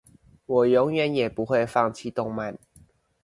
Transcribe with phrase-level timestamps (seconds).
[0.47, 2.57] 我永遠也不會放棄動漫